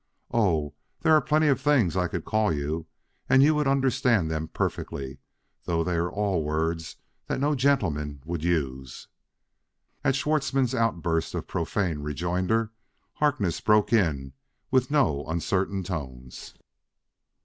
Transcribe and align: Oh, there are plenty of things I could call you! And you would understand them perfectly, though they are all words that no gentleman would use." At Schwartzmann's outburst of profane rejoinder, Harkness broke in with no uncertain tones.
Oh, 0.31 0.73
there 1.01 1.13
are 1.13 1.21
plenty 1.21 1.47
of 1.47 1.61
things 1.61 1.95
I 1.95 2.07
could 2.07 2.25
call 2.25 2.51
you! 2.51 2.87
And 3.29 3.43
you 3.43 3.53
would 3.53 3.67
understand 3.67 4.31
them 4.31 4.47
perfectly, 4.47 5.19
though 5.65 5.83
they 5.83 5.93
are 5.93 6.09
all 6.11 6.41
words 6.43 6.95
that 7.27 7.39
no 7.39 7.53
gentleman 7.53 8.23
would 8.25 8.43
use." 8.43 9.07
At 10.03 10.15
Schwartzmann's 10.15 10.73
outburst 10.73 11.35
of 11.35 11.45
profane 11.45 11.99
rejoinder, 11.99 12.71
Harkness 13.13 13.61
broke 13.61 13.93
in 13.93 14.33
with 14.71 14.89
no 14.89 15.23
uncertain 15.27 15.83
tones. 15.83 16.55